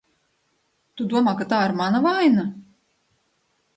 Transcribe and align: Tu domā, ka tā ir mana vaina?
Tu 1.01 1.07
domā, 1.11 1.33
ka 1.41 1.47
tā 1.51 1.59
ir 1.67 1.75
mana 1.83 2.03
vaina? 2.09 2.47